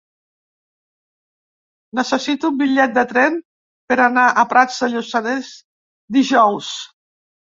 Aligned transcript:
Necessito 1.99 2.49
un 2.53 2.55
bitllet 2.61 2.95
de 2.95 3.03
tren 3.11 3.37
per 3.91 3.97
anar 4.05 4.23
a 4.43 4.47
Prats 4.55 4.79
de 4.85 4.89
Lluçanès 4.95 5.51
dijous. 6.17 6.71